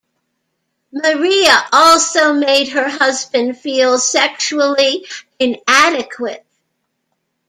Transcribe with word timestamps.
Maria 0.91 1.55
also 1.71 2.33
made 2.33 2.69
her 2.69 2.89
husband 2.89 3.55
feel 3.55 3.99
sexually 3.99 5.05
inadequate. 5.37 6.43